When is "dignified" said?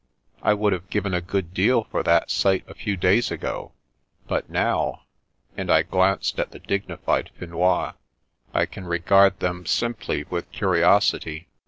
6.57-7.29